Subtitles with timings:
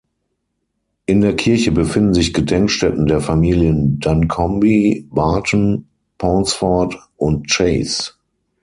[1.05, 8.13] In der Kirche befinden sich Gedenkstätten der Familien Duncombe, Barton, Pauncefort und Chase.